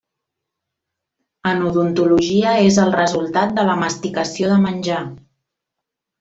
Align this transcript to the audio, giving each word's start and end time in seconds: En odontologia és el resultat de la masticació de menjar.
En 1.51 1.61
odontologia 1.71 2.55
és 2.71 2.79
el 2.85 2.95
resultat 3.01 3.55
de 3.61 3.67
la 3.69 3.77
masticació 3.83 4.51
de 4.55 4.59
menjar. 4.65 4.99